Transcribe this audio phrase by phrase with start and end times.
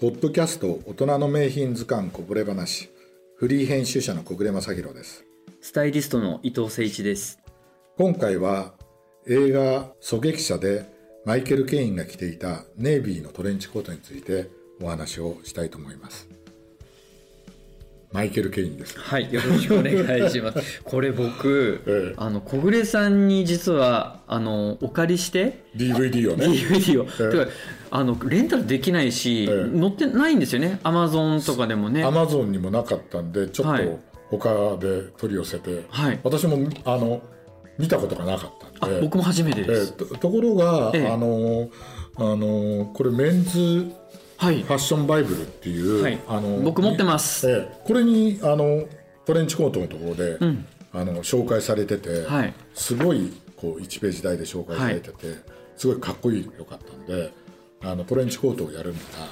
[0.00, 2.88] ポッドキャスト大人の名品図鑑こぼれ話
[3.36, 5.26] フリー編集者の小暮正弘です
[5.60, 7.38] スタイリストの伊藤誠一です。
[7.98, 8.72] 今回は
[9.28, 10.86] 映画狙撃者で
[11.26, 14.48] マイケル・ケインが着ていたネイビーのトレンチコートについて
[14.82, 16.30] お話をしたいと思います
[18.12, 18.98] マイケル・ケインです。
[18.98, 20.82] はい、よろしくお願いします。
[20.82, 22.14] これ僕、ええ。
[22.16, 25.62] あの小暮さんに実はあのお借りして。
[25.76, 26.46] DVD をね。
[26.46, 27.06] DVD を、
[27.44, 27.48] ええ。
[27.92, 29.78] あのレンタルできないし、ええ。
[29.78, 30.80] 載ってないんですよね。
[30.82, 32.02] アマゾンとかでもね。
[32.02, 33.84] アマゾンにもなかったんでちょっはい。
[33.84, 34.48] と他
[34.80, 36.18] で取り寄せて、はい。
[36.24, 37.22] 私もあの
[37.78, 38.96] 見たことがなかったんで。
[38.98, 41.06] あ僕も初めてえです、ーとところが、ええ。
[41.06, 41.70] あの
[42.16, 43.86] あのこれメンズ
[44.40, 44.62] はい。
[44.62, 46.18] ファッションバイブルっていう、はい。
[46.26, 47.48] あの僕持ってます。
[47.48, 47.82] ええ。
[47.84, 48.86] これにあの
[49.26, 50.66] トレンチコートのところで、ん。
[50.92, 52.54] あの紹介されてて、はい。
[52.74, 55.16] すごいこう1ページ台で紹介されてて、
[55.76, 57.32] すごいかっこいいよかったんで
[57.82, 59.28] あのトレンチコートをやるなら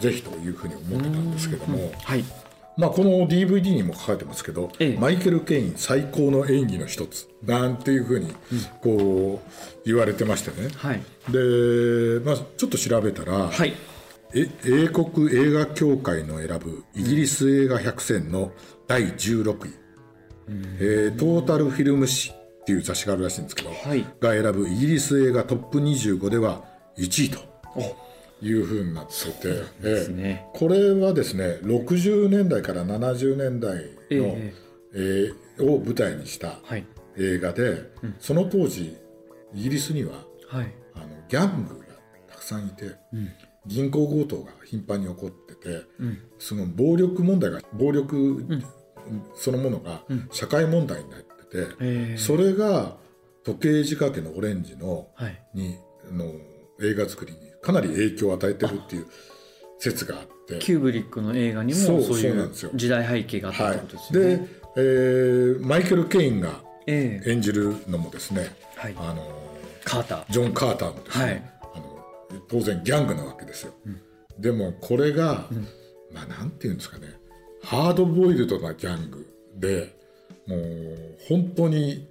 [0.00, 2.24] ぜひというふうに思ってたんですけども、はい。
[2.78, 4.98] まあ、この DVD にも書かれてますけど、ええ。
[4.98, 8.34] マイケル・ケイン最高の演技の一つなんていうふうに
[8.82, 9.50] こう
[9.86, 11.00] 言われてましてね、はい。
[11.30, 13.74] で、まあ、ちょっと調べたら、はい
[14.38, 18.52] え英国映画協会の選ぶイギリス映画100選の
[18.86, 19.74] 第16位、
[20.78, 24.04] えートータルフィルム誌っていう雑誌があるらしいんですけど、はい。
[24.20, 26.64] が選ぶイギリス映画トップ25では
[26.98, 27.38] 1位と
[28.42, 29.48] いうふうになってて、
[29.80, 30.46] ですね。
[30.52, 34.52] えーこれはですね60年代から70年代の、え
[34.94, 36.84] えーを舞台にしたはい。
[37.16, 38.98] 映画で、その当時
[39.54, 40.12] イギリスには
[40.48, 40.74] はい。
[40.94, 41.86] あのギャングが
[42.28, 42.96] たくさんいて、
[43.66, 45.82] 銀行強盗が頻繁に起こってて、
[46.38, 48.46] その暴力問題が暴力
[49.34, 52.18] そのものが社会問題になってて、ええ。
[52.18, 52.96] それが
[53.44, 55.42] 時計仕掛けのオレンジのはい。
[55.54, 55.76] に
[56.10, 56.24] あの
[56.82, 59.06] 映画作りにかなり影響を与えてるっていう
[59.78, 60.58] 説があって。
[60.58, 63.76] キューブリックの映画にもそそうういう時代背景があったはい。
[63.76, 67.30] ってことですよね、で、えーマイケル・ケインがええ。
[67.32, 68.94] 演じるのもですね、はい。
[68.96, 69.28] あの
[69.84, 70.24] カーター。
[70.30, 71.52] ジョン・カーターもですね、はい
[72.48, 73.74] 当然ギャングなわけですよ、
[74.38, 75.48] でもこれが、
[76.12, 77.08] まあなんていうんですかね。
[77.62, 79.26] ハードボイルドなギャング
[79.56, 79.96] で
[80.46, 82.08] もう本当に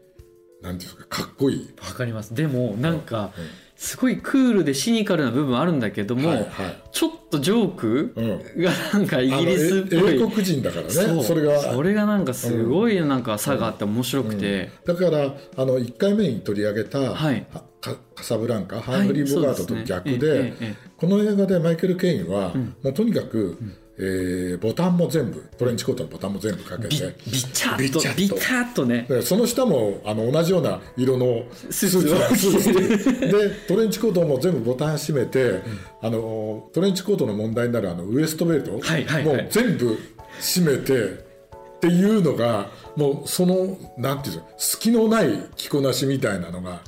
[0.61, 1.73] なんていうんですかかっこいい。
[1.79, 2.33] わかります。
[2.33, 3.31] でもなんか
[3.75, 6.47] すごいクールでシニカルな部分あるんだけども、はいはい。
[6.91, 8.63] ちょっとジョークうん。
[8.63, 11.23] がなんかイギリスっぽい、あのえ英国人だからね。
[11.23, 11.59] それが。
[11.59, 17.45] それがなんかすごいなんか差があって面白くて、だからあの1回目に取り上げた、はい。
[17.53, 20.53] はカカサブランカハングリー・ボガートと逆で,、
[20.97, 23.57] この映画でマイケル・ケインは、もうとにかく、
[23.97, 28.35] えーボタンも全部トレンチコートのボタンも全部かけビてビチャビチャッと。
[28.35, 29.05] ビタッとね。
[29.07, 35.61] でその下もあの同じような色のススーツ でトレンチコートも全部ボタン閉めて、
[36.01, 39.23] あのトレンチコートの問題になるあのウエストベルト、はいはいはい。
[39.23, 39.97] もう全部
[40.39, 46.81] 閉めてっていうのがもうそのなんていうんですか隙のない着こなしみたいなのが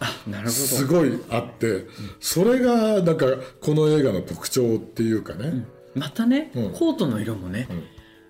[0.48, 1.86] すごいあって。
[2.20, 3.28] それがなんか
[3.62, 5.66] この映画の特徴っていうかね、
[5.98, 6.72] またね、うん。
[6.74, 7.68] コートの色もね、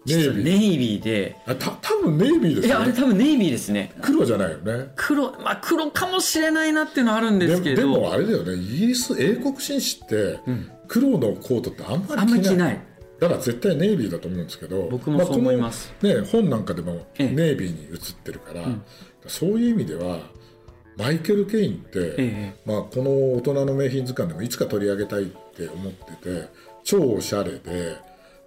[0.05, 0.23] ネイビー。
[0.23, 1.35] 実はネイビーで。
[1.45, 3.93] あた多分ネイビーですいやあれよね多分ネイビーですね。
[4.01, 4.91] 黒じゃないよね。
[4.95, 7.81] 黒まあ黒かもしれないなっていうのはあるんでですけど。
[7.81, 8.53] でもあれだよね。
[8.55, 10.39] イギリス英国紳士って
[10.87, 12.81] 黒のコートってあんまりあんま着ない,、着ない。
[13.19, 14.87] だから絶対ネイビーだと思うんですけど。
[14.89, 15.93] 僕もそう思います。
[15.97, 17.29] あこのね、本なんかでもええ。
[17.29, 18.65] ネイビーに映ってるから、
[19.27, 20.19] そういう意味では
[20.97, 22.55] マイケル・ケインって、ええ。
[22.65, 26.49] まあ、この大人の名品図鑑でもいつか取り上げたいって思ってて
[26.87, 27.97] 超おしゃれで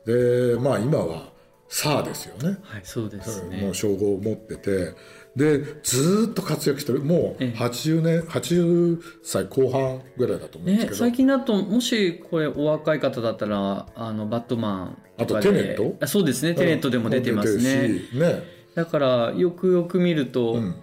[0.07, 1.29] で、まあ、今は
[1.69, 2.59] サーですよね。
[2.63, 3.59] はいそうですね。
[3.59, 4.95] もう称号を持ってて
[5.37, 7.01] でずーっと活躍してる。
[7.01, 7.57] もうええ。
[7.57, 15.49] 80年80歳後半ぐらいだと思うんですね、けど、最近だともしこれお若い方だったらあのバットマンとかで。
[15.49, 15.97] あとテネット？
[16.01, 16.55] あそうですね。
[16.55, 18.43] テネットでも出てます出ねね。
[18.75, 20.75] だからよくよく見ると、うん。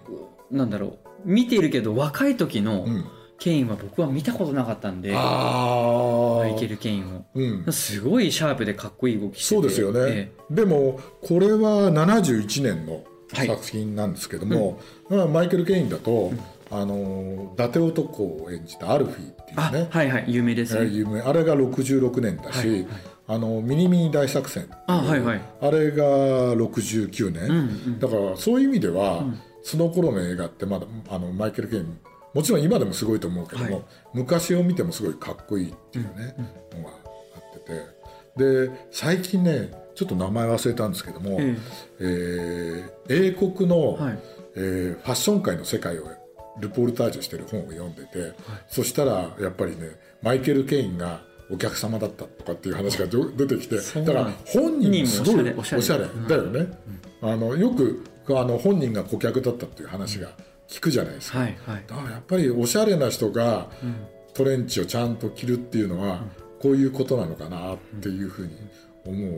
[0.52, 1.08] なんだろう。
[1.24, 3.04] 見ているけど若い時のうん、
[3.38, 7.24] ケインは僕は見たことなかったんでああマイケル・ケインを。
[7.34, 9.54] うん、すごいシャープでかっこいい動きしてて。
[9.54, 13.46] そうですよね、えでもこれは71年のはい。
[13.46, 14.80] 作品なんですけども、
[15.10, 16.32] まあ、マイケル・ケインだと、
[16.70, 21.20] あの伊達男を演じたアルフィーっていうあねはいはい有名ですね、えー有名。
[21.20, 22.70] あれが66年だし、はい。
[22.70, 22.86] はい
[23.30, 25.42] あのミニミニ大作戦あはいはい。
[25.60, 26.06] あれが
[26.54, 27.54] 69年、うんう
[27.90, 27.98] ん。
[27.98, 29.22] だからそういう意味では、
[29.62, 31.98] その頃の映画ってまだあのマイケル・ケイン
[32.34, 33.84] もちろん今でもすごいと思うけども、はい。
[34.14, 36.34] 昔を見てもすごいかっこいいっていうね、
[36.72, 37.98] のがあってて。
[38.68, 41.56] で最近ねちょっと名前忘れたんですけども、え
[42.00, 42.84] え。
[43.08, 44.18] ー英国の、はい。
[44.56, 46.08] えーファッション界の世界を
[46.60, 48.34] ルポルタージュしてる本を読んでて、
[48.68, 49.90] そしたらやっぱりね
[50.22, 56.06] マイケル・ケインがお客様だったとかっていう話がど出てきてだから本人もすごいおしゃれおしゃれ。
[56.28, 56.66] だよね、
[57.22, 60.32] あのよくあの本人が顧客だったっていう話が
[60.68, 61.84] 聞くじゃないですか、はいはい。
[61.86, 63.68] だからやっぱりおしゃれな人が
[64.34, 66.22] トレンチをちゃんと着るっていうのは
[66.60, 68.52] こういうことなのかなっていうふうに
[69.04, 69.32] 思う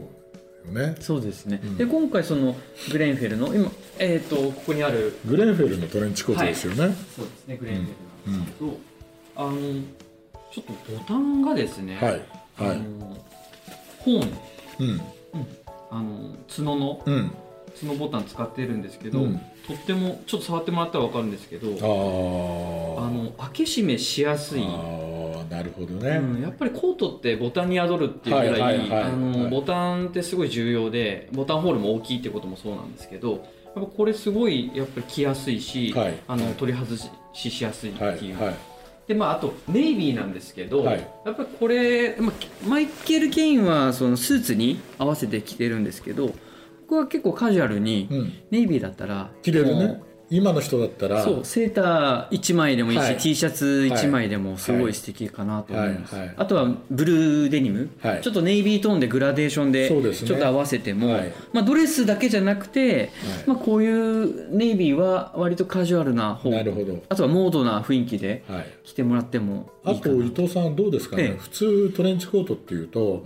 [0.66, 0.96] よね。
[1.00, 2.54] そうですね、で今回その
[2.90, 6.94] グレンフェルの今えっ、とここにあるグレンフェルのトレンチコートですよね。
[7.16, 7.86] そうですねグレンフェ
[8.26, 8.78] ルなんですけど、
[9.36, 9.58] あの
[10.52, 12.12] ちょっとボタンがですね、はい。
[12.12, 12.22] はい。
[12.58, 13.16] あの
[13.98, 14.38] ホーン。
[14.80, 15.00] うん。
[15.90, 17.32] あの角のうん。
[17.80, 19.40] 角ボタン使ってるんですけど、うん。
[19.66, 24.62] とってもちょっと触ってもらったら分かるんですけどあの開け閉めしやすい、
[25.48, 26.18] なるほどうね。
[26.18, 33.40] ん、やっぱりコートってボタンに宿るっていうぐらい、ボタンってすごい重要でボタンホールも大きいってこともそうなんですけどやっ
[33.74, 36.18] ぱこれすごいやっぱり着やすいし、はい。
[36.26, 36.96] あの取り外
[37.32, 38.54] ししやすいってはいいう、はい。
[39.06, 41.06] でまあ、あとネイビーなんですけど、はい。
[41.24, 46.32] やっぱりこれ、まあ、マイケル・ケインはそのスーツに合わせて着てるんですけど
[46.90, 48.32] 僕は結構カジュアルに、うん。
[48.50, 50.02] ネイビーだったら着れるね。
[50.28, 51.22] 今の人だったら。
[51.22, 53.16] そうセーター1枚でもいいし、はい。
[53.16, 56.26] T シャツ1枚でもすごい素敵かなと思います、はい。
[56.26, 56.34] はい。
[56.36, 58.22] あとはブルーデニム、はい。
[58.22, 61.32] ちょっとネイビートーンでグラデーションでちょっと合わせても、はい。
[61.52, 63.10] まあ、ドレスだけじゃなくて、
[63.46, 66.50] まあ、こういうネイビーは割とカジュアルな方。
[66.50, 67.04] なるほど。
[67.08, 68.66] あとはモードな雰囲気ではい。
[68.82, 70.14] 着てもらってもいあいかな。
[70.16, 71.36] と伊藤さんどうですかね、ええ。
[71.38, 73.22] 普通トレンチコートっていうと、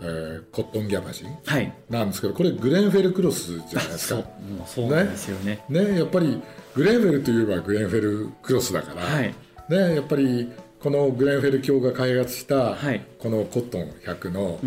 [0.00, 1.72] えーコットンギャバジンはい。
[1.90, 4.22] なんですけどこれグレンフェルクロスじゃないですか。
[4.66, 5.64] そうなんですよね。
[5.68, 5.98] ね。
[5.98, 6.42] やっぱり
[6.74, 9.34] グレンフェルといえばグレンフェルクロスだから、はい。
[9.68, 13.04] ねやっぱりこのグレンフェル教が開発した、はい。
[13.18, 14.60] このコットン100の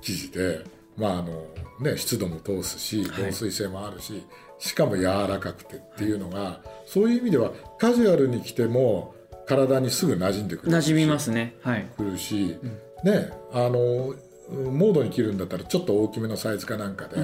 [0.00, 0.64] 生地で、
[0.96, 1.46] まああの
[1.80, 3.24] ね、湿度も通すしはい。
[3.26, 4.22] 防水性もあるし、
[4.58, 9.14] しかも柔らかくてっていうのが、そういう意味ではカジュアルに着ても
[9.46, 11.56] 体にすぐ馴染んでくる馴染みますね。
[11.62, 11.86] はい。
[11.96, 12.56] くるし、
[13.04, 14.14] ねあの
[14.50, 17.16] モードに着るんだったらちょっと大きめのサイズかなんかで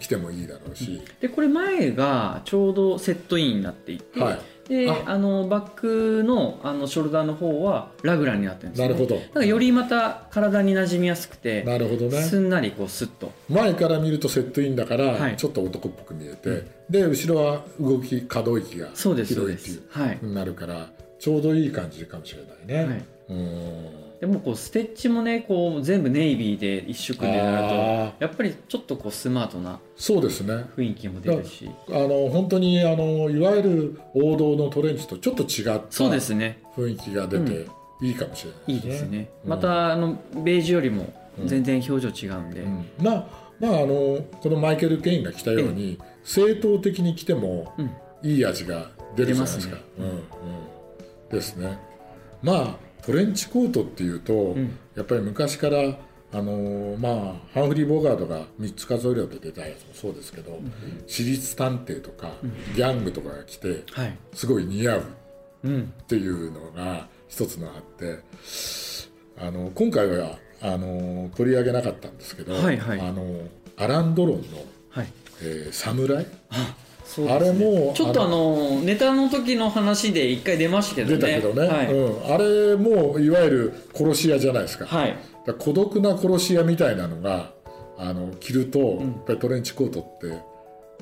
[0.00, 4.40] 着てもいいだろうし、でこれ前がちょうどセットインになっていて、はい。
[4.68, 5.02] であ。
[5.06, 9.20] あのバックのあのショルダーの方はラグランになってるんですよ、ね、なるほど。
[9.20, 12.22] だからよりまた体に馴染みやすくてなるほどね。
[12.22, 13.32] すんなりこうスッと。
[13.48, 15.36] 前から見るとセットインだから、はい。
[15.36, 20.18] ちょっと男っぽく見えて、で後ろは動き可動域がそうですそうで広いっていうすはい。
[20.22, 20.88] なるから
[21.22, 23.04] ちょうどいい感じかもしれないね、はい。
[23.28, 24.18] うん。
[24.20, 27.68] でもこうステッチもねこう全部ネイビーで一色でなるあ
[28.18, 30.66] とやっぱりちょっとこうスマートなそうですね。
[30.76, 31.70] 雰囲気も出るし。
[31.90, 36.60] あの本当にあのいわゆる王道のトレンチとちょっと違ったそうですね。
[36.76, 37.68] 雰囲気が出て
[38.00, 39.50] いいかもしれないいいですね、うん。
[39.50, 41.12] またあのベージュよりも
[41.46, 42.86] 全然表情違うんで、うん。
[43.00, 43.26] まあ
[43.60, 47.90] まああのこのマイケル・ケインが着たように正統的に着てもうん。
[48.24, 49.76] いい味が出るじゃないですか。
[49.98, 50.10] 出うん。
[50.10, 50.20] うん、
[51.32, 51.78] ですね。
[52.42, 54.78] まあトレンチコートっていうと、ん。
[54.94, 55.98] やっぱり昔から
[56.34, 60.58] あのまあハンフリー・ボガードが3つ数えるで出たやつもそうですけど、
[61.06, 62.32] 私立探偵とか、
[62.74, 65.02] ギャングとかが来てはい、すごい似合う
[65.64, 68.18] うん、っていうのが一つのあって
[69.38, 73.00] あの今回はあの取り上げなかったんですけど、はいはい。
[73.00, 73.24] あの
[73.76, 74.58] アラン・ドロンの
[74.90, 76.26] はい「えー侍」
[77.14, 81.16] そうあれもちょっとあのネタの時の話で一回出ましたけどね。
[81.16, 85.16] 出たけどね、はい、うん、あれもいわゆる殺し屋じゃないですか,、はい。
[85.58, 87.50] 孤独な殺し屋みたいなのが
[87.98, 90.42] あの着ると、やっぱりトレンチコートって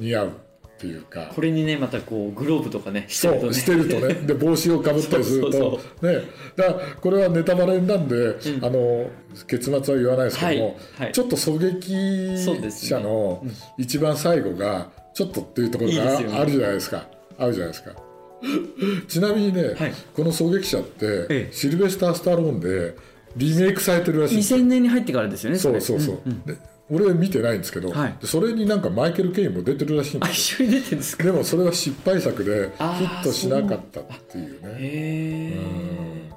[0.01, 0.33] 似合う
[0.81, 1.31] っていうか。
[1.35, 3.53] これにねまたこうグローブとかねしてるとね。
[3.53, 4.15] してるとね。
[4.27, 6.23] で帽子をかぶったりするとね。
[6.57, 9.11] だからこれはネタバレなんで、あの
[9.47, 10.77] 結末は言わないですけども、はい。
[11.05, 11.13] はい。
[11.13, 13.45] ちょっと狙撃者の
[13.77, 17.07] 一番最後がちょっとっていうところがあるじゃないですか。
[17.39, 17.93] あるじゃないですか。
[19.07, 19.93] ちなみにね、はい。
[20.15, 21.49] この狙撃者って、ええ。
[21.53, 22.95] シルベスター・スタローンで
[23.37, 24.61] リメイクされてるらしいんですよ。
[24.61, 25.61] 2000年に入ってからですよねれ。
[25.61, 26.57] そうそうそう、で
[26.91, 28.17] 俺見てないんですけど、はい。
[28.21, 30.69] でそれになんかマイケル・ケインも出てるらしいんあですよ。
[30.69, 31.25] 一緒に出てるんですか？
[31.25, 34.69] でもそれは失敗作でヒットしなかったっていうね。
[34.79, 36.31] へえ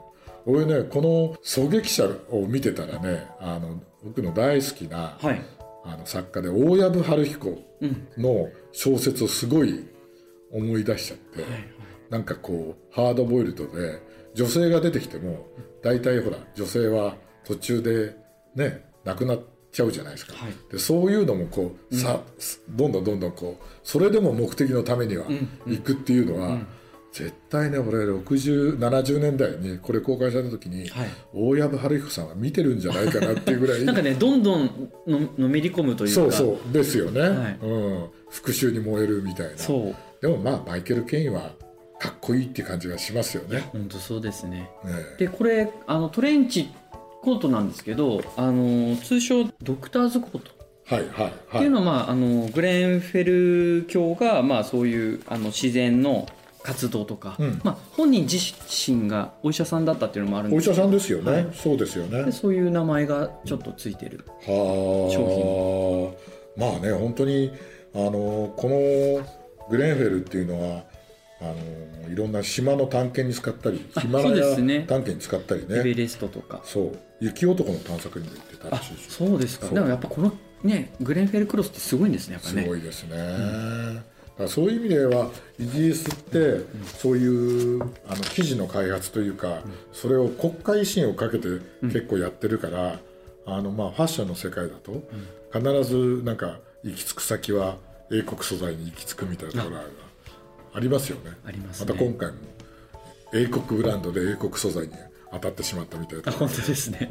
[0.45, 5.41] 俺ねこの狙撃者を見てたらねあの僕の大好きな、はい。
[5.85, 7.57] あの作家で大藪春彦
[8.17, 9.85] の小説をすごい
[10.51, 11.43] 思い出しちゃって、
[12.09, 14.01] なんかこうハードボイルドで
[14.33, 15.45] 女性が出てきても
[15.81, 18.15] 大体ほら女性は途中で
[18.55, 19.39] ね亡くなっ
[19.73, 20.53] ちゃうじゃないですか、はい。
[20.71, 22.21] でそういうのもこうさ、
[22.69, 25.25] どんどんどんどんこうそれでも目的のためには
[25.65, 26.59] 行くっていうのは、
[27.11, 31.09] 絶対ね俺6070年代にこれ公開された時に、はい。
[31.33, 33.83] 大藪春彦さんは見てるんじゃないかなっていうぐらい。
[33.83, 36.21] なんかねどんどんののめり込むというか。
[36.21, 37.57] そうそうですよね、はい。
[37.61, 39.57] うん、復讐に燃えるみたいな。
[39.57, 39.95] そう。
[40.21, 41.51] でもまあマイケル・ケインは
[41.99, 43.69] かっこいいって感じがしますよね。
[43.71, 44.69] 本当そうですね。
[44.83, 46.69] ねでこれあのトレンチ
[47.23, 50.51] コートなんですけどあの通称ドクターズコート。
[50.85, 53.23] はいはいってはいいうのは、まあ、あのグレンフェ
[53.79, 56.27] ル教が、まあ、そういうあの自然の
[56.61, 57.61] 活動とか、うん。
[57.63, 58.37] まあ、本人自
[58.91, 61.53] 身がお医者さんだったっていうのもあるんお医ですけど者さんですよね、はい。
[61.53, 62.23] そうですよね。
[62.25, 64.25] でそういう名前がちょっとついてる。
[64.45, 66.13] は
[66.57, 66.59] あ。
[66.59, 67.51] まあね本当に
[67.95, 70.83] あのこのグレンフェルっていうのは
[71.43, 75.79] あのいろんな島の探検に使ったりあヒマラヤ探検に使ったりね。
[75.79, 76.61] エベレストとか。
[76.63, 76.99] そう。
[77.19, 79.09] 雪男の探索にも行ってたらあしいし。
[79.09, 79.67] そうですか。
[79.67, 80.31] でもやっぱこの
[80.63, 86.61] ねグレンフェルクロスってすごいんですねやっぱすねごいですね、だからそういう意味ではイギリスって
[86.97, 91.47] そういうあの記事の開発というか、それを国家維新をかけて
[91.81, 92.99] 結構やってるから、
[93.45, 95.03] あのまあファッションの世界だと
[95.51, 97.77] 必ずなんか行き着く先は
[98.11, 99.85] 英国素材に行き着くみたいなところがあ
[100.79, 101.31] りますよね。
[101.45, 101.93] ありますね。
[101.93, 102.37] また今回も
[103.33, 104.93] 英国ブランドで英国素材に
[105.31, 107.09] 当たってしまったみたいなあ本当ですね